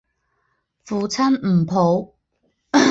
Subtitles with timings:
[0.83, 2.15] 父亲吴甫。